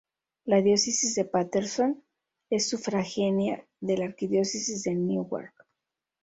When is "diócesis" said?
0.63-1.13